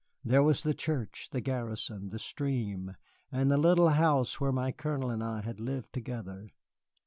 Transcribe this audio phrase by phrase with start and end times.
[0.25, 2.95] There was the church, the garrison, the stream,
[3.31, 6.49] and the little house where my Colonel and I had lived together.